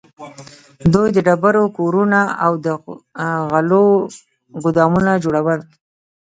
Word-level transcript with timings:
دوی 0.93 1.07
د 1.15 1.17
ډبرو 1.27 1.63
کورونه 1.77 2.19
او 2.45 2.51
د 2.65 2.67
غلو 3.51 3.85
ګودامونه 4.63 5.11
جوړول. 5.23 5.59